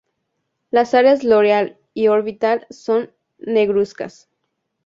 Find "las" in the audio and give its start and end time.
0.71-0.95